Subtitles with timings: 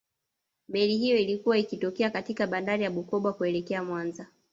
[0.69, 4.27] meli hiyo ilikuwa ikitokea katika bandari ya bukoba kuelekea mwanza